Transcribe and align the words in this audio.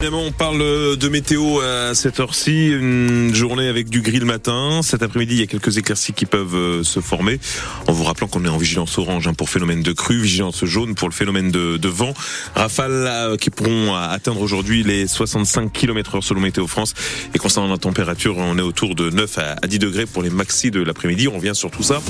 Évidemment, 0.00 0.26
on 0.26 0.30
parle 0.30 0.60
de 0.96 1.08
météo 1.08 1.58
à 1.58 1.92
cette 1.92 2.20
heure-ci, 2.20 2.68
une 2.68 3.34
journée 3.34 3.66
avec 3.66 3.88
du 3.88 4.00
gris 4.00 4.20
le 4.20 4.26
matin. 4.26 4.78
Cet 4.84 5.02
après-midi, 5.02 5.34
il 5.34 5.40
y 5.40 5.42
a 5.42 5.48
quelques 5.48 5.76
éclaircies 5.76 6.12
qui 6.12 6.24
peuvent 6.24 6.54
euh, 6.54 6.84
se 6.84 7.00
former. 7.00 7.40
En 7.88 7.92
vous 7.92 8.04
rappelant 8.04 8.28
qu'on 8.28 8.44
est 8.44 8.48
en 8.48 8.58
vigilance 8.58 8.96
orange 8.96 9.26
hein, 9.26 9.34
pour 9.34 9.50
phénomène 9.50 9.82
de 9.82 9.90
crue, 9.90 10.20
vigilance 10.20 10.64
jaune 10.64 10.94
pour 10.94 11.08
le 11.08 11.12
phénomène 11.12 11.50
de, 11.50 11.88
vent. 11.88 12.14
Rafales 12.54 12.92
euh, 12.92 13.36
qui 13.36 13.50
pourront 13.50 13.96
atteindre 13.96 14.40
aujourd'hui 14.40 14.84
les 14.84 15.08
65 15.08 15.72
km 15.72 16.14
heure 16.14 16.22
selon 16.22 16.42
Météo 16.42 16.68
France. 16.68 16.94
Et 17.34 17.38
concernant 17.38 17.66
la 17.66 17.78
température, 17.78 18.38
on 18.38 18.56
est 18.56 18.62
autour 18.62 18.94
de 18.94 19.10
9 19.10 19.38
à 19.60 19.66
10 19.66 19.80
degrés 19.80 20.06
pour 20.06 20.22
les 20.22 20.30
maxis 20.30 20.70
de 20.70 20.80
l'après-midi. 20.80 21.26
On 21.26 21.38
revient 21.38 21.56
sur 21.56 21.72
tout 21.72 21.82
ça 21.82 22.00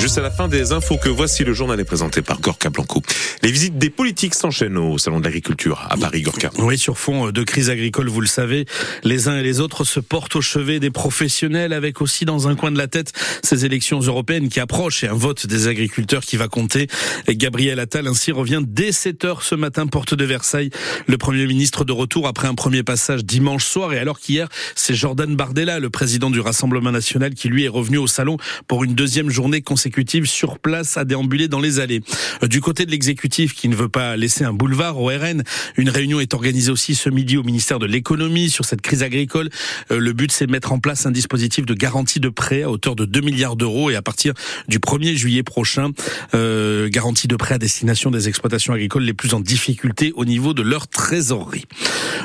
juste 0.00 0.16
à 0.16 0.22
la 0.22 0.30
fin 0.30 0.48
des 0.48 0.72
infos 0.72 0.96
que 0.96 1.10
voici 1.10 1.44
le 1.44 1.52
journal 1.52 1.78
est 1.78 1.84
présenté 1.84 2.22
par 2.22 2.40
Gorka 2.40 2.70
Blanco. 2.70 3.02
Les 3.42 3.50
visites 3.50 3.78
des 3.78 3.88
politiques 3.88 4.34
s'enchaînent 4.34 4.76
au 4.76 4.98
Salon 4.98 5.18
de 5.18 5.24
l'Agriculture 5.24 5.86
à 5.88 5.96
Paris, 5.96 6.20
Gorka. 6.20 6.50
Oui, 6.58 6.76
sur 6.76 6.98
fond 6.98 7.30
de 7.30 7.42
crise 7.42 7.70
agricole, 7.70 8.10
vous 8.10 8.20
le 8.20 8.26
savez, 8.26 8.66
les 9.02 9.28
uns 9.28 9.38
et 9.38 9.42
les 9.42 9.60
autres 9.60 9.84
se 9.84 9.98
portent 9.98 10.36
au 10.36 10.42
chevet 10.42 10.78
des 10.78 10.90
professionnels 10.90 11.72
avec 11.72 12.02
aussi 12.02 12.26
dans 12.26 12.48
un 12.48 12.54
coin 12.54 12.70
de 12.70 12.76
la 12.76 12.86
tête 12.86 13.12
ces 13.42 13.64
élections 13.64 13.98
européennes 14.00 14.50
qui 14.50 14.60
approchent 14.60 15.04
et 15.04 15.08
un 15.08 15.14
vote 15.14 15.46
des 15.46 15.68
agriculteurs 15.68 16.22
qui 16.22 16.36
va 16.36 16.48
compter. 16.48 16.88
Et 17.28 17.36
Gabriel 17.36 17.80
Attal 17.80 18.06
ainsi 18.08 18.30
revient 18.30 18.60
dès 18.62 18.92
7 18.92 19.24
heures 19.24 19.42
ce 19.42 19.54
matin, 19.54 19.86
porte 19.86 20.12
de 20.12 20.24
Versailles. 20.26 20.68
Le 21.06 21.16
Premier 21.16 21.46
ministre 21.46 21.86
de 21.86 21.92
retour 21.92 22.28
après 22.28 22.46
un 22.46 22.54
premier 22.54 22.82
passage 22.82 23.24
dimanche 23.24 23.64
soir 23.64 23.94
et 23.94 23.98
alors 23.98 24.20
qu'hier, 24.20 24.48
c'est 24.74 24.94
Jordan 24.94 25.34
Bardella, 25.34 25.80
le 25.80 25.88
président 25.88 26.28
du 26.28 26.40
Rassemblement 26.40 26.92
national, 26.92 27.32
qui 27.32 27.48
lui 27.48 27.64
est 27.64 27.68
revenu 27.68 27.96
au 27.96 28.06
salon 28.06 28.36
pour 28.68 28.84
une 28.84 28.94
deuxième 28.94 29.30
journée 29.30 29.62
consécutive 29.62 30.26
sur 30.26 30.58
place 30.58 30.98
à 30.98 31.06
déambuler 31.06 31.48
dans 31.48 31.60
les 31.60 31.80
allées. 31.80 32.02
Du 32.42 32.60
côté 32.60 32.84
de 32.84 32.90
l'exécutif 32.90 33.29
qui 33.30 33.68
ne 33.68 33.74
veut 33.74 33.88
pas 33.88 34.16
laisser 34.16 34.44
un 34.44 34.52
boulevard 34.52 34.98
au 34.98 35.06
RN, 35.06 35.42
une 35.76 35.88
réunion 35.88 36.20
est 36.20 36.34
organisée 36.34 36.70
aussi 36.70 36.94
ce 36.94 37.08
midi 37.08 37.36
au 37.36 37.42
ministère 37.42 37.78
de 37.78 37.86
l'économie 37.86 38.50
sur 38.50 38.64
cette 38.64 38.80
crise 38.80 39.02
agricole. 39.02 39.48
Euh, 39.90 39.98
le 39.98 40.12
but, 40.12 40.32
c'est 40.32 40.46
de 40.46 40.52
mettre 40.52 40.72
en 40.72 40.78
place 40.78 41.06
un 41.06 41.10
dispositif 41.10 41.66
de 41.66 41.74
garantie 41.74 42.20
de 42.20 42.28
prêt 42.28 42.62
à 42.62 42.70
hauteur 42.70 42.96
de 42.96 43.04
2 43.04 43.20
milliards 43.20 43.56
d'euros 43.56 43.90
et 43.90 43.96
à 43.96 44.02
partir 44.02 44.34
du 44.68 44.78
1er 44.78 45.14
juillet 45.14 45.42
prochain, 45.42 45.90
euh, 46.34 46.88
garantie 46.88 47.28
de 47.28 47.36
prêt 47.36 47.54
à 47.54 47.58
destination 47.58 48.10
des 48.10 48.28
exploitations 48.28 48.72
agricoles 48.72 49.04
les 49.04 49.14
plus 49.14 49.34
en 49.34 49.40
difficulté 49.40 50.12
au 50.14 50.24
niveau 50.24 50.54
de 50.54 50.62
leur 50.62 50.88
trésorerie. 50.88 51.64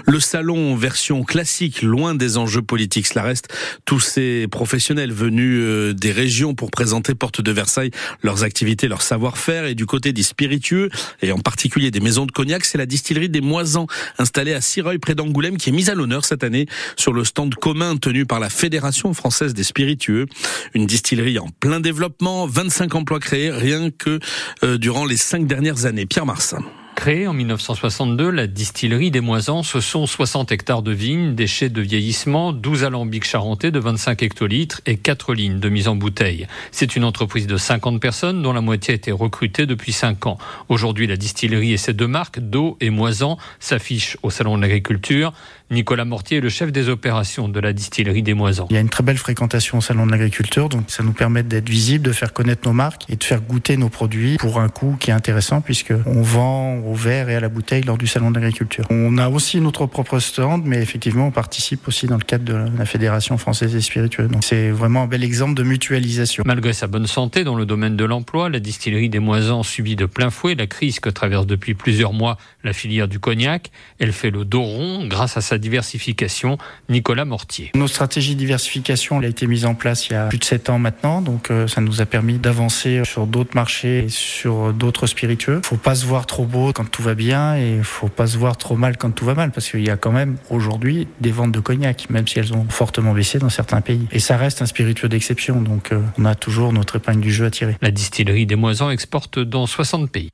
Le 0.06 0.20
salon 0.20 0.76
version 0.76 1.23
classique, 1.23 1.81
loin 1.81 2.16
des 2.16 2.38
enjeux 2.38 2.61
politiques, 2.61 3.08
cela 3.08 3.23
reste 3.23 3.48
tous 3.86 4.00
ces 4.00 4.48
professionnels 4.48 5.11
venus 5.11 5.59
euh, 5.61 5.94
des 5.94 6.11
régions 6.11 6.56
pour 6.56 6.72
présenter 6.72 7.16
porte 7.16 7.42
de 7.42 7.52
Versailles 7.52 7.92
leurs 8.22 8.44
activités, 8.44 8.88
leur 8.88 9.02
savoir-faire 9.02 9.66
et 9.66 9.76
du 9.76 9.86
côté 9.86 10.14
des 10.14 10.23
spiritueux 10.23 10.89
et 11.22 11.32
en 11.32 11.40
particulier 11.40 11.92
des 11.92 12.00
maisons 12.00 12.26
de 12.26 12.32
cognac, 12.32 12.66
c'est 12.66 12.78
la 12.78 12.86
distillerie 12.86 13.30
des 13.30 13.42
Moisans 13.42 13.88
installée 14.18 14.54
à 14.54 14.62
Sireuil 14.62 14.98
près 14.98 15.16
d'Angoulême 15.16 15.58
qui 15.58 15.70
est 15.70 15.74
mise 15.74 15.90
à 15.90 15.96
l'honneur 15.96 16.26
cette 16.26 16.44
année 16.44 16.68
sur 16.96 17.14
le 17.14 17.24
stand 17.24 17.56
commun 17.56 17.98
tenu 17.98 18.26
par 18.26 18.40
la 18.40 18.50
Fédération 18.50 19.14
française 19.14 19.54
des 19.54 19.64
spiritueux. 19.64 20.26
Une 20.73 20.86
distillerie 20.86 21.40
en 21.40 21.50
plein 21.60 21.80
développement, 21.80 22.48
25 22.48 22.96
emplois 22.96 23.20
créés 23.20 23.52
rien 23.52 23.90
que 23.92 24.20
euh, 24.64 24.78
durant 24.78 25.06
les 25.06 25.18
cinq 25.18 25.48
dernières 25.48 25.86
années. 25.86 26.06
Pierre 26.06 26.26
Marsin. 26.26 26.60
Créée 26.96 27.28
en 27.28 27.34
1962, 27.34 28.30
la 28.30 28.48
distillerie 28.48 29.12
des 29.12 29.20
Moisans, 29.20 29.64
ce 29.64 29.82
sont 29.82 30.08
60 30.08 30.54
hectares 30.54 30.82
de 30.82 30.94
vignes, 30.94 31.36
déchets 31.36 31.70
de 31.70 31.82
vieillissement, 31.82 32.54
12 32.54 32.86
alambics 32.86 33.26
charentais 33.26 33.70
de 33.70 33.80
25 33.80 34.24
hectolitres 34.24 34.82
et 34.86 34.96
4 34.96 35.34
lignes 35.34 35.60
de 35.60 35.70
mise 35.70 35.90
en 35.90 35.96
bouteille. 35.98 36.48
C'est 36.72 36.96
une 36.96 37.04
entreprise 37.04 37.48
de 37.48 37.58
50 37.58 38.02
personnes 38.02 38.42
dont 38.42 38.54
la 38.54 38.62
moitié 38.62 38.94
a 38.94 38.96
été 38.96 39.12
recrutée 39.12 39.66
depuis 39.66 39.92
5 39.92 40.26
ans. 40.26 40.38
Aujourd'hui, 40.70 41.06
la 41.06 41.18
distillerie 41.18 41.73
et 41.73 41.78
ses 41.78 41.94
deux 41.94 42.08
marques, 42.08 42.40
d'eau 42.40 42.78
et 42.80 42.90
Moisan, 42.90 43.38
s'affichent 43.60 44.18
au 44.23 44.30
Salon 44.30 44.56
de 44.56 44.62
l'Agriculture. 44.62 45.34
Nicolas 45.71 46.05
Mortier 46.05 46.38
est 46.38 46.41
le 46.41 46.49
chef 46.49 46.71
des 46.71 46.89
opérations 46.89 47.49
de 47.49 47.59
la 47.59 47.73
distillerie 47.73 48.21
des 48.21 48.35
Moisans. 48.35 48.67
Il 48.69 48.75
y 48.75 48.77
a 48.77 48.81
une 48.81 48.89
très 48.89 49.03
belle 49.03 49.17
fréquentation 49.17 49.80
au 49.80 49.81
Salon 49.81 50.05
de 50.05 50.11
l'Agriculture, 50.11 50.69
donc 50.69 50.91
ça 50.91 51.02
nous 51.02 51.11
permet 51.11 51.41
d'être 51.41 51.67
visible, 51.67 52.05
de 52.05 52.11
faire 52.11 52.33
connaître 52.33 52.67
nos 52.67 52.73
marques 52.73 53.05
et 53.09 53.15
de 53.15 53.23
faire 53.23 53.42
goûter 53.42 53.75
nos 53.75 53.89
produits 53.89 54.37
pour 54.37 54.59
un 54.59 54.70
coût 54.70 54.95
qui 54.99 55.09
est 55.09 55.14
intéressant 55.14 55.61
puisque 55.61 55.93
on 56.05 56.21
vend 56.21 56.77
au 56.86 56.93
verre 56.93 57.30
et 57.30 57.36
à 57.36 57.39
la 57.39 57.49
bouteille 57.49 57.81
lors 57.81 57.98
du 57.98 58.05
Salon 58.05 58.30
de 58.30 58.39
l'Agriculture. 58.39 58.86
On 58.92 59.17
a 59.17 59.27
aussi 59.27 59.59
notre 59.59 59.87
propre 59.87 60.20
stand, 60.20 60.65
mais 60.65 60.83
effectivement 60.83 61.27
on 61.27 61.31
participe 61.31 61.87
aussi 61.87 62.05
dans 62.05 62.17
le 62.17 62.23
cadre 62.23 62.43
de 62.43 62.77
la 62.77 62.86
Fédération 62.86 63.39
française 63.39 63.73
des 63.73 63.81
spiritueux. 63.81 64.27
Donc 64.27 64.43
c'est 64.43 64.70
vraiment 64.70 65.04
un 65.04 65.08
bel 65.08 65.23
exemple 65.23 65.55
de 65.55 65.64
mutualisation. 65.64 66.43
Malgré 66.45 66.73
sa 66.73 66.86
bonne 66.86 67.08
santé 67.08 67.43
dans 67.43 67.55
le 67.55 67.65
domaine 67.65 67.95
de 67.95 68.05
l'emploi, 68.05 68.49
la 68.49 68.59
distillerie 68.59 69.09
des 69.09 69.20
Moisans 69.20 69.64
subit 69.64 69.95
de 69.95 70.05
plein 70.05 70.30
fouet 70.30 70.54
la 70.54 70.67
crise 70.67 70.99
que 70.99 71.09
traverse 71.09 71.48
depuis 71.48 71.73
plusieurs 71.73 72.14
mois 72.14 72.37
la 72.65 72.73
filière 72.73 73.08
du 73.08 73.20
cognac. 73.20 73.71
Elle 73.99 74.11
fait 74.11 74.31
le 74.31 74.43
dos 74.43 74.64
rond 74.64 75.08
grâce 75.08 75.37
à 75.37 75.42
sa 75.42 75.58
diversification. 75.58 76.58
Nicolas 76.89 77.26
Mortier. 77.26 77.71
Nos 77.76 77.87
stratégies 77.87 78.36
de 78.36 78.39
diversification 78.39 79.20
a 79.20 79.26
été 79.26 79.48
mise 79.48 79.65
en 79.65 79.76
place 79.76 80.09
il 80.09 80.14
y 80.14 80.15
a 80.15 80.27
plus 80.27 80.39
de 80.39 80.43
7 80.43 80.70
ans 80.70 80.80
maintenant, 80.80 81.21
donc 81.21 81.52
euh, 81.52 81.67
ça 81.67 81.81
nous 81.81 82.02
a 82.02 82.05
permis 82.05 82.37
d'avancer 82.37 83.04
sur 83.05 83.27
d'autres 83.27 83.55
marchés 83.55 84.05
et 84.05 84.09
sur 84.09 84.73
d'autres 84.73 85.08
spiritueux. 85.08 85.61
Faut 85.64 85.77
pas 85.77 85.95
se 85.95 86.05
voir 86.05 86.25
trop 86.25 86.45
beau 86.45 86.73
quand 86.73 86.89
tout 86.89 87.04
va 87.04 87.15
bien 87.15 87.55
et 87.55 87.80
faut 87.83 88.08
pas 88.08 88.27
se 88.27 88.37
voir 88.37 88.58
trop 88.58 88.75
mal 88.75 88.98
quand 88.98 89.11
tout 89.11 89.25
va 89.25 89.36
mal 89.36 89.52
parce 89.52 89.70
qu'il 89.70 89.86
y 89.86 89.89
a 89.89 89.98
quand 89.98 90.11
même 90.11 90.37
aujourd'hui 90.49 91.08
des 91.21 91.31
ventes 91.31 91.52
de 91.52 91.59
cognac, 91.59 92.09
même 92.09 92.27
si 92.27 92.39
elles 92.39 92.54
ont 92.54 92.65
fortement 92.70 93.14
baissé 93.14 93.39
dans 93.39 93.49
certains 93.49 93.81
pays. 93.81 94.08
Et 94.11 94.20
ça 94.20 94.37
reste 94.37 94.61
un 94.61 94.65
spiritueux 94.65 95.09
d'exception, 95.09 95.61
donc 95.61 95.92
euh, 95.92 96.02
on 96.17 96.25
a 96.25 96.36
toujours 96.36 96.73
notre 96.73 96.98
épingle 96.98 97.21
du 97.21 97.31
jeu 97.31 97.45
à 97.45 97.52
tirer. 97.52 97.77
La 97.81 97.92
distillerie 97.92 98.45
des 98.45 98.55
Moisans 98.55 98.89
exporte 98.89 99.39
dans 99.39 99.67
60 99.67 100.09
pays. 100.09 100.30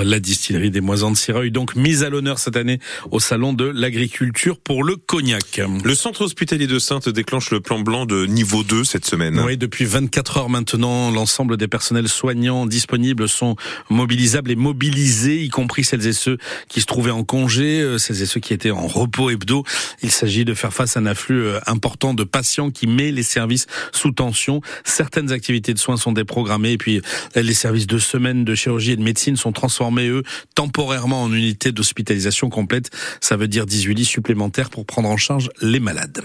La 0.00 0.20
distillerie 0.20 0.70
des 0.70 0.80
Moisans 0.80 1.10
de 1.10 1.16
Sireuil, 1.16 1.50
donc 1.50 1.76
mise 1.76 2.02
à 2.02 2.08
l'honneur 2.08 2.38
cette 2.38 2.56
année 2.56 2.78
au 3.10 3.20
salon 3.20 3.52
de 3.52 3.66
l'agriculture 3.66 4.58
pour 4.58 4.84
le 4.84 4.96
cognac. 4.96 5.60
Le 5.84 5.94
centre 5.94 6.22
hospitalier 6.22 6.66
de 6.66 6.78
Sainte 6.78 7.10
déclenche 7.10 7.50
le 7.50 7.60
plan 7.60 7.78
blanc 7.80 8.06
de 8.06 8.24
niveau 8.24 8.64
2 8.64 8.84
cette 8.84 9.04
semaine. 9.04 9.38
Oui, 9.44 9.58
depuis 9.58 9.84
24 9.84 10.38
heures 10.38 10.48
maintenant, 10.48 11.10
l'ensemble 11.10 11.58
des 11.58 11.68
personnels 11.68 12.08
soignants 12.08 12.64
disponibles 12.64 13.28
sont 13.28 13.56
mobilisables 13.90 14.50
et 14.50 14.56
mobilisés, 14.56 15.42
y 15.42 15.50
compris 15.50 15.84
celles 15.84 16.06
et 16.06 16.14
ceux 16.14 16.38
qui 16.68 16.80
se 16.80 16.86
trouvaient 16.86 17.10
en 17.10 17.24
congé, 17.24 17.80
euh, 17.80 17.98
celles 17.98 18.22
et 18.22 18.26
ceux 18.26 18.40
qui 18.40 18.54
étaient 18.54 18.70
en 18.70 18.86
repos 18.86 19.28
hebdo. 19.28 19.62
Il 20.02 20.10
s'agit 20.10 20.46
de 20.46 20.54
faire 20.54 20.72
face 20.72 20.96
à 20.96 21.00
un 21.00 21.06
afflux 21.06 21.44
euh, 21.44 21.60
important 21.66 22.14
de 22.14 22.24
patients 22.24 22.70
qui 22.70 22.86
met 22.86 23.12
les 23.12 23.22
services 23.22 23.66
sous 23.92 24.12
tension. 24.12 24.62
Certaines 24.84 25.32
activités 25.32 25.74
de 25.74 25.78
soins 25.78 25.98
sont 25.98 26.12
déprogrammées 26.12 26.72
et 26.72 26.78
puis 26.78 27.02
euh, 27.36 27.42
les 27.42 27.54
services 27.54 27.86
de 27.86 27.98
semaine 27.98 28.44
de 28.44 28.54
chirurgie 28.54 28.92
et 28.92 28.96
de 28.96 29.02
médecine 29.02 29.36
sont 29.36 29.52
transformés 29.52 29.81
transformer, 29.82 30.08
eux, 30.08 30.22
temporairement 30.54 31.24
en 31.24 31.32
unité 31.32 31.72
d'hospitalisation 31.72 32.48
complète. 32.50 32.90
Ça 33.20 33.36
veut 33.36 33.48
dire 33.48 33.66
18 33.66 33.94
lits 33.94 34.04
supplémentaires 34.04 34.70
pour 34.70 34.86
prendre 34.86 35.08
en 35.08 35.16
charge 35.16 35.50
les 35.60 35.80
malades. 35.80 36.22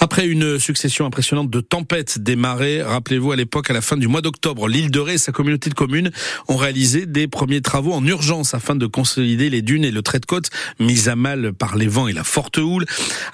Après 0.00 0.26
une 0.26 0.58
succession 0.58 1.06
impressionnante 1.06 1.48
de 1.48 1.60
tempêtes 1.60 2.18
des 2.18 2.34
marées, 2.34 2.82
rappelez-vous 2.82 3.30
à 3.30 3.36
l'époque, 3.36 3.70
à 3.70 3.72
la 3.72 3.80
fin 3.80 3.96
du 3.96 4.08
mois 4.08 4.20
d'octobre, 4.20 4.66
l'île 4.66 4.90
de 4.90 4.98
Ré 4.98 5.14
et 5.14 5.18
sa 5.18 5.30
communauté 5.30 5.70
de 5.70 5.74
communes 5.74 6.10
ont 6.48 6.56
réalisé 6.56 7.06
des 7.06 7.28
premiers 7.28 7.60
travaux 7.60 7.92
en 7.92 8.04
urgence 8.04 8.52
afin 8.52 8.74
de 8.74 8.86
consolider 8.86 9.48
les 9.48 9.62
dunes 9.62 9.84
et 9.84 9.92
le 9.92 10.02
trait 10.02 10.18
de 10.18 10.26
côte 10.26 10.50
mis 10.80 11.08
à 11.08 11.14
mal 11.14 11.52
par 11.52 11.76
les 11.76 11.86
vents 11.86 12.08
et 12.08 12.12
la 12.12 12.24
forte 12.24 12.58
houle. 12.58 12.84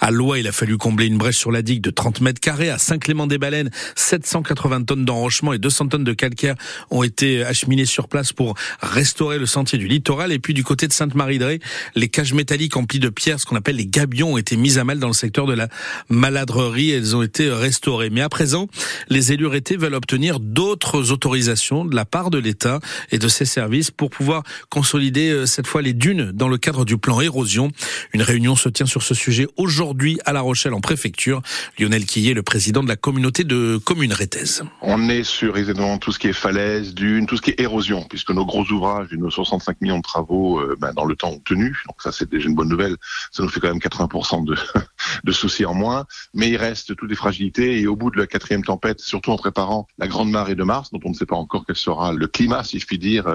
À 0.01 0.11
Lois, 0.11 0.39
il 0.39 0.47
a 0.47 0.53
fallu 0.53 0.77
combler 0.77 1.07
une 1.07 1.17
brèche 1.17 1.39
sur 1.39 1.53
la 1.53 1.63
digue 1.63 1.81
de 1.81 1.91
30 1.91 2.21
mètres 2.21 2.41
carrés. 2.41 2.69
À 2.69 2.77
Saint-Clément-des-Baleines, 2.77 3.71
780 3.95 4.83
tonnes 4.83 5.05
d'enrochement 5.07 5.55
et 5.55 5.59
200 5.59 5.89
tonnes 5.89 6.05
de 6.05 6.13
calcaire 6.13 6.55
ont 6.91 7.03
été 7.03 7.45
acheminées 7.45 7.87
sur 7.87 8.09
place 8.09 8.33
pour 8.33 8.55
restaurer 8.83 9.28
le 9.37 9.47
sentier 9.47 9.79
du 9.79 9.87
littoral. 9.87 10.33
Et 10.33 10.39
puis 10.39 10.55
du 10.55 10.65
côté 10.65 10.89
de 10.89 10.93
Sainte-Marie-de-Ré, 10.93 11.61
les 11.95 12.09
cages 12.09 12.33
métalliques 12.33 12.77
emplies 12.77 13.01
de 13.01 13.11
pierres, 13.11 13.41
ce 13.41 13.45
qu'on 13.45 13.57
appelle 13.57 13.77
les 13.77 13.87
gabions, 13.87 14.33
ont 14.33 14.39
été 14.39 14.57
mises 14.57 14.79
à 14.79 14.85
mal 14.85 14.99
dans 14.99 15.09
le 15.09 15.13
secteur 15.13 15.45
de 15.45 15.53
la 15.53 15.69
maladrerie 16.09 16.91
elles 16.91 17.17
ont 17.17 17.23
été 17.23 17.51
restaurées. 17.51 18.11
Mais 18.11 18.21
à 18.21 18.29
présent, 18.29 18.69
les 19.09 19.33
élus 19.33 19.47
rétés 19.47 19.77
veulent 19.77 19.95
obtenir 19.95 20.41
d'autres 20.41 21.13
autorisations 21.13 21.85
de 21.85 21.95
la 21.95 22.05
part 22.05 22.31
de 22.31 22.39
l'État 22.39 22.81
et 23.11 23.19
de 23.19 23.29
ses 23.29 23.45
services 23.45 23.91
pour 23.91 24.11
pouvoir 24.11 24.43
consolider 24.71 25.31
euh, 25.31 25.47
cette 25.47 25.67
fois 25.67 25.83
les 25.83 25.93
dunes 25.93 26.33
dans 26.33 26.49
le 26.49 26.59
cadre 26.59 26.85
du 26.85 26.99
plan 26.99 27.21
érosion. 27.21 27.71
Une 28.13 28.23
réunion 28.23 28.57
se 28.57 28.69
tient 28.69 28.87
sur 28.87 29.03
ce 29.03 29.15
sujet 29.15 29.47
aujourd'hui 29.57 30.19
à 30.25 30.33
La 30.33 30.41
Rochelle 30.41 30.75
en 30.75 30.81
préfecture. 30.81 31.43
Lionel 31.79 32.05
Quillet, 32.05 32.35
le 32.35 32.43
président 32.43 32.83
de 32.83 32.89
la 32.89 32.97
communauté 32.97 33.45
de 33.45 33.79
communes 33.79 34.13
rétaises. 34.13 34.63
On 34.83 35.09
est 35.09 35.25
sur 35.25 35.57
évidemment 35.57 35.99
tout 35.99 36.13
ce 36.13 36.19
qui 36.19 36.29
est 36.29 36.33
falaise, 36.33 36.95
dunes, 36.95 37.27
tout 37.27 37.37
ce 37.37 37.43
qui 37.43 37.51
est 37.51 37.61
érosion, 37.61 38.05
puisque 38.09 38.31
nos 38.31 38.45
gros 38.45 38.65
ouvrages, 38.71 39.09
nos 39.19 39.31
65 39.31 39.81
millions 39.81 39.99
de 39.99 40.03
travaux 40.03 40.59
euh, 40.61 40.77
ben, 40.81 40.93
dans 40.93 41.05
le 41.05 41.17
temps 41.17 41.33
obtenu, 41.33 41.77
donc 41.87 42.01
ça 42.01 42.13
c'est 42.13 42.29
déjà 42.29 42.49
une 42.49 42.55
bonne 42.55 42.69
nouvelle, 42.69 42.97
ça 43.33 43.43
nous 43.43 43.49
fait 43.49 43.61
quand 43.61 43.69
même 43.69 43.79
80% 43.79 44.45
de, 44.45 44.57
de 45.25 45.33
soucis 45.33 45.65
en 45.65 45.75
moins, 45.75 46.07
mais 46.35 46.49
il 46.49 46.57
reste 46.57 46.97
toutes 46.97 47.11
les 47.11 47.17
fragilités 47.17 47.81
et 47.81 47.87
au 47.87 47.97
bout 47.97 48.11
de 48.11 48.19
la 48.19 48.27
quatrième 48.27 48.65
tempête, 48.65 49.01
surtout 49.01 49.31
en 49.31 49.37
préparant 49.37 49.87
la 49.99 50.09
grande 50.09 50.31
marée 50.31 50.55
de 50.55 50.65
mars, 50.65 50.91
dont 50.91 51.01
on 51.05 51.11
ne 51.11 51.15
sait 51.15 51.27
pas 51.27 51.37
encore 51.37 51.65
quel 51.67 51.77
sera 51.77 52.13
le 52.13 52.27
climat, 52.27 52.65
si 52.65 52.79
je 52.79 52.87
puis 52.87 52.99
dire, 52.99 53.27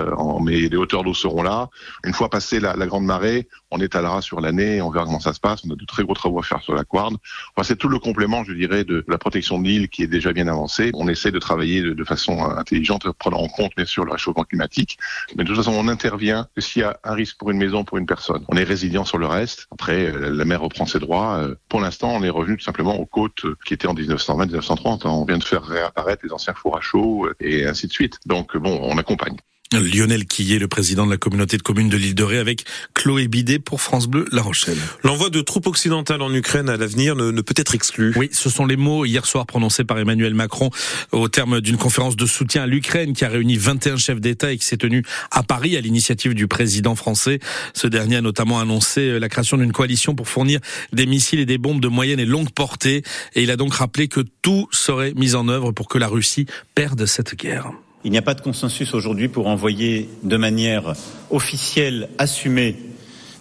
mais 0.41 0.59
les 0.59 0.77
hauteurs 0.77 1.03
d'eau 1.03 1.13
seront 1.13 1.43
là. 1.43 1.69
Une 2.03 2.13
fois 2.13 2.29
passée 2.29 2.59
la, 2.59 2.87
grande 2.87 3.05
marée, 3.05 3.47
on 3.71 3.79
étalera 3.79 4.21
sur 4.21 4.41
l'année, 4.41 4.81
on 4.81 4.89
verra 4.89 5.05
comment 5.05 5.19
ça 5.19 5.33
se 5.33 5.39
passe. 5.39 5.61
On 5.65 5.71
a 5.71 5.75
de 5.75 5.85
très 5.85 6.03
gros 6.03 6.13
travaux 6.13 6.39
à 6.39 6.43
faire 6.43 6.61
sur 6.61 6.73
la 6.73 6.83
Quarne. 6.83 7.17
Enfin, 7.55 7.63
c'est 7.63 7.75
tout 7.75 7.89
le 7.89 7.99
complément, 7.99 8.43
je 8.43 8.53
dirais, 8.53 8.83
de 8.83 9.03
la 9.07 9.17
protection 9.17 9.59
de 9.59 9.67
l'île 9.67 9.89
qui 9.89 10.03
est 10.03 10.07
déjà 10.07 10.33
bien 10.33 10.47
avancée. 10.47 10.91
On 10.93 11.07
essaie 11.07 11.31
de 11.31 11.39
travailler 11.39 11.81
de, 11.81 11.93
de 11.93 12.03
façon 12.03 12.43
intelligente, 12.43 13.07
prenant 13.17 13.39
en 13.39 13.47
compte 13.47 13.71
bien 13.75 13.85
sûr 13.85 14.05
le 14.05 14.11
réchauffement 14.11 14.43
climatique, 14.43 14.97
mais 15.35 15.43
de 15.43 15.49
toute 15.49 15.57
façon, 15.57 15.72
on 15.73 15.87
intervient 15.87 16.47
s'il 16.57 16.81
y 16.81 16.85
a 16.85 16.99
un 17.03 17.13
risque 17.13 17.37
pour 17.37 17.51
une 17.51 17.57
maison, 17.57 17.83
pour 17.83 17.97
une 17.97 18.05
personne. 18.05 18.45
On 18.49 18.57
est 18.57 18.63
résilient 18.63 19.05
sur 19.05 19.17
le 19.17 19.27
reste. 19.27 19.67
Après, 19.71 20.11
la 20.11 20.45
mer 20.45 20.61
reprend 20.61 20.85
ses 20.85 20.99
droits. 20.99 21.47
Pour 21.69 21.81
l'instant, 21.81 22.11
on 22.11 22.23
est 22.23 22.29
revenu 22.29 22.57
tout 22.57 22.63
simplement 22.63 22.95
aux 22.95 23.05
côtes 23.05 23.45
qui 23.65 23.73
étaient 23.73 23.87
en 23.87 23.95
1920-1930. 23.95 25.07
On 25.07 25.25
vient 25.25 25.37
de 25.37 25.43
faire 25.43 25.63
réapparaître 25.63 26.25
les 26.25 26.31
anciens 26.31 26.53
fours 26.53 26.77
à 26.77 26.81
chaud 26.81 27.27
et 27.39 27.65
ainsi 27.65 27.87
de 27.87 27.91
suite. 27.91 28.19
Donc 28.25 28.57
bon, 28.57 28.79
on 28.83 28.97
accompagne. 28.97 29.37
Lionel 29.79 30.25
Quillet, 30.25 30.59
le 30.59 30.67
président 30.67 31.05
de 31.05 31.11
la 31.11 31.17
communauté 31.17 31.57
de 31.57 31.61
communes 31.61 31.89
de 31.89 31.97
l'île 31.97 32.15
de 32.15 32.23
Ré, 32.23 32.37
avec 32.37 32.65
Chloé 32.93 33.27
Bidet 33.27 33.59
pour 33.59 33.81
France 33.81 34.07
Bleu 34.07 34.25
La 34.31 34.41
Rochelle. 34.41 34.77
L'envoi 35.03 35.29
de 35.29 35.41
troupes 35.41 35.67
occidentales 35.67 36.21
en 36.21 36.33
Ukraine 36.33 36.69
à 36.69 36.77
l'avenir 36.77 37.15
ne, 37.15 37.31
ne, 37.31 37.41
peut 37.41 37.53
être 37.57 37.75
exclu. 37.75 38.13
Oui, 38.15 38.29
ce 38.31 38.49
sont 38.49 38.65
les 38.65 38.77
mots 38.77 39.05
hier 39.05 39.25
soir 39.25 39.45
prononcés 39.45 39.83
par 39.83 39.99
Emmanuel 39.99 40.33
Macron 40.33 40.69
au 41.11 41.27
terme 41.29 41.61
d'une 41.61 41.77
conférence 41.77 42.15
de 42.15 42.25
soutien 42.25 42.63
à 42.63 42.67
l'Ukraine 42.67 43.13
qui 43.13 43.25
a 43.25 43.29
réuni 43.29 43.57
21 43.57 43.97
chefs 43.97 44.21
d'État 44.21 44.51
et 44.51 44.57
qui 44.57 44.65
s'est 44.65 44.77
tenue 44.77 45.03
à 45.31 45.43
Paris 45.43 45.77
à 45.77 45.81
l'initiative 45.81 46.33
du 46.33 46.47
président 46.47 46.95
français. 46.95 47.39
Ce 47.73 47.87
dernier 47.87 48.17
a 48.17 48.21
notamment 48.21 48.59
annoncé 48.59 49.19
la 49.19 49.29
création 49.29 49.57
d'une 49.57 49.71
coalition 49.71 50.15
pour 50.15 50.27
fournir 50.27 50.59
des 50.91 51.05
missiles 51.05 51.39
et 51.39 51.45
des 51.45 51.57
bombes 51.57 51.81
de 51.81 51.87
moyenne 51.87 52.19
et 52.19 52.25
longue 52.25 52.51
portée 52.51 53.03
et 53.35 53.43
il 53.43 53.51
a 53.51 53.55
donc 53.55 53.73
rappelé 53.73 54.07
que 54.07 54.21
tout 54.41 54.67
serait 54.71 55.13
mis 55.15 55.35
en 55.35 55.47
œuvre 55.47 55.71
pour 55.71 55.87
que 55.87 55.97
la 55.97 56.07
Russie 56.07 56.45
perde 56.75 57.05
cette 57.05 57.35
guerre. 57.35 57.71
Il 58.05 58.11
n'y 58.11 58.17
a 58.17 58.21
pas 58.21 58.33
de 58.33 58.41
consensus 58.41 58.93
aujourd'hui 58.93 59.29
pour 59.29 59.47
envoyer 59.47 60.09
de 60.23 60.35
manière 60.35 60.93
officielle, 61.29 62.09
assumée 62.17 62.75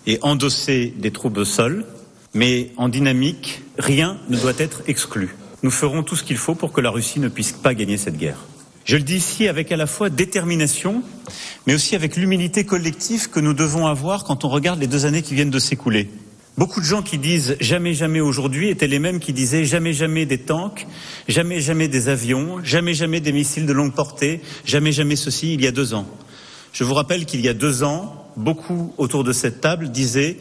et 0.06 0.19
endossée 0.23 0.94
des 0.97 1.11
troupes 1.11 1.38
au 1.38 1.44
sol, 1.44 1.85
mais 2.32 2.70
en 2.76 2.88
dynamique, 2.88 3.62
rien 3.79 4.19
ne 4.29 4.37
doit 4.37 4.53
être 4.59 4.82
exclu. 4.87 5.35
Nous 5.64 5.70
ferons 5.70 6.03
tout 6.03 6.14
ce 6.14 6.23
qu'il 6.23 6.37
faut 6.37 6.55
pour 6.55 6.73
que 6.73 6.81
la 6.81 6.91
Russie 6.91 7.19
ne 7.19 7.29
puisse 7.29 7.53
pas 7.53 7.75
gagner 7.75 7.97
cette 7.97 8.17
guerre. 8.17 8.38
Je 8.85 8.97
le 8.97 9.03
dis 9.03 9.17
ici 9.17 9.49
avec 9.49 9.70
à 9.73 9.76
la 9.76 9.87
fois 9.87 10.11
détermination, 10.11 11.03
mais 11.67 11.75
aussi 11.75 11.94
avec 11.94 12.17
l'humilité 12.17 12.64
collective 12.64 13.31
que 13.31 13.41
nous 13.41 13.55
devons 13.55 13.87
avoir 13.87 14.25
quand 14.25 14.44
on 14.44 14.49
regarde 14.49 14.81
les 14.81 14.88
deux 14.88 15.06
années 15.06 15.23
qui 15.23 15.35
viennent 15.35 15.50
de 15.50 15.59
s'écouler. 15.59 16.09
Beaucoup 16.58 16.81
de 16.81 16.87
gens 16.87 17.00
qui 17.00 17.16
disent 17.16 17.56
jamais 17.60 17.94
jamais 17.94 18.20
aujourd'hui 18.20 18.69
étaient 18.69 18.87
les 18.87 18.99
mêmes 18.99 19.20
qui 19.20 19.32
disaient 19.32 19.64
jamais 19.64 19.94
jamais 19.94 20.26
des 20.26 20.38
tanks, 20.38 20.87
jamais 21.26 21.62
jamais 21.62 21.88
des 21.88 22.10
avions, 22.10 22.62
jamais 22.62 22.93
jamais 22.93 23.20
des 23.20 23.32
missiles 23.32 23.64
de 23.64 23.72
longue 23.72 23.94
portée, 23.94 24.43
jamais 24.66 24.93
jamais 24.93 25.16
ceci 25.16 25.54
il 25.54 25.62
y 25.62 25.66
a 25.66 25.72
deux 25.72 25.94
ans. 25.94 26.06
Je 26.75 26.84
vous 26.84 26.93
rappelle 26.93 27.25
qu'il 27.25 27.40
y 27.40 27.49
a 27.49 27.54
deux 27.54 27.82
ans, 27.82 28.28
beaucoup 28.37 28.93
autour 28.99 29.25
de 29.25 29.32
cette 29.32 29.60
table 29.62 29.90
disaient 29.90 30.37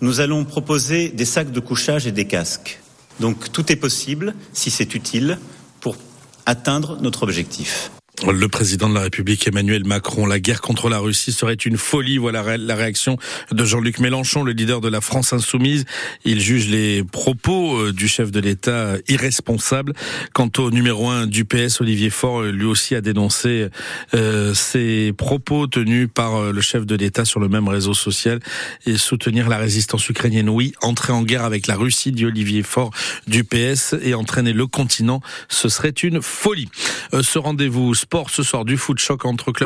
nous 0.00 0.20
allons 0.20 0.44
proposer 0.44 1.08
des 1.08 1.24
sacs 1.24 1.50
de 1.50 1.60
couchage 1.60 2.06
et 2.06 2.12
des 2.12 2.26
casques. 2.26 2.80
Donc 3.18 3.50
tout 3.50 3.72
est 3.72 3.76
possible 3.76 4.34
si 4.52 4.70
c'est 4.70 4.94
utile 4.94 5.38
pour 5.80 5.96
atteindre 6.44 7.00
notre 7.00 7.24
objectif. 7.24 7.90
Le 8.24 8.48
président 8.48 8.88
de 8.88 8.94
la 8.94 9.02
République 9.02 9.46
Emmanuel 9.46 9.84
Macron, 9.84 10.24
la 10.24 10.40
guerre 10.40 10.62
contre 10.62 10.88
la 10.88 10.98
Russie 10.98 11.32
serait 11.32 11.52
une 11.54 11.76
folie. 11.76 12.16
Voilà 12.16 12.56
la 12.56 12.74
réaction 12.74 13.18
de 13.52 13.64
Jean-Luc 13.64 13.98
Mélenchon, 13.98 14.42
le 14.42 14.52
leader 14.52 14.80
de 14.80 14.88
la 14.88 15.02
France 15.02 15.34
insoumise. 15.34 15.84
Il 16.24 16.40
juge 16.40 16.68
les 16.68 17.04
propos 17.04 17.92
du 17.92 18.08
chef 18.08 18.30
de 18.30 18.40
l'État 18.40 18.94
irresponsables. 19.08 19.92
Quant 20.32 20.50
au 20.58 20.70
numéro 20.70 21.10
un 21.10 21.26
du 21.26 21.44
PS, 21.44 21.82
Olivier 21.82 22.08
Faure, 22.08 22.44
lui 22.44 22.64
aussi 22.64 22.94
a 22.94 23.02
dénoncé 23.02 23.68
euh, 24.14 24.54
ces 24.54 25.12
propos 25.12 25.66
tenus 25.66 26.08
par 26.12 26.52
le 26.52 26.60
chef 26.62 26.86
de 26.86 26.96
l'État 26.96 27.26
sur 27.26 27.38
le 27.38 27.48
même 27.48 27.68
réseau 27.68 27.92
social 27.92 28.40
et 28.86 28.96
soutenir 28.96 29.50
la 29.50 29.58
résistance 29.58 30.08
ukrainienne. 30.08 30.48
Oui, 30.48 30.72
entrer 30.80 31.12
en 31.12 31.22
guerre 31.22 31.44
avec 31.44 31.66
la 31.66 31.76
Russie, 31.76 32.12
dit 32.12 32.24
Olivier 32.24 32.62
Faure 32.62 32.92
du 33.26 33.44
PS, 33.44 33.94
et 34.02 34.14
entraîner 34.14 34.54
le 34.54 34.66
continent, 34.66 35.20
ce 35.48 35.68
serait 35.68 35.90
une 35.90 36.22
folie. 36.22 36.70
Euh, 37.12 37.22
ce 37.22 37.38
rendez-vous 37.38 37.94
sport 38.06 38.30
ce 38.30 38.44
soir 38.44 38.64
du 38.64 38.76
foot 38.76 39.00
choc 39.00 39.24
entre 39.24 39.50
clubs 39.50 39.54